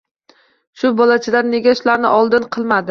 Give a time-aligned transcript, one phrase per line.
[0.83, 2.79] —Shu bolachalar nega shularni oldin qilmadi?